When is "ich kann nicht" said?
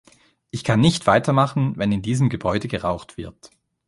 0.49-1.05